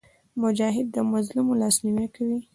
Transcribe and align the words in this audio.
مجاهد 0.41 0.87
د 0.91 0.97
مظلوم 1.11 1.47
لاسنیوی 1.61 2.07
کوي. 2.15 2.39